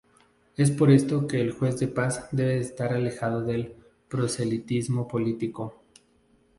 Es 0.57 0.71
por 0.71 0.89
esto 0.89 1.27
que 1.27 1.39
el 1.39 1.51
juez 1.51 1.77
de 1.77 1.87
paz 1.87 2.27
debe 2.31 2.57
estar 2.57 2.91
alejado 2.91 3.43
del 3.43 3.75
proselitismo 4.09 5.07
político. 5.07 5.75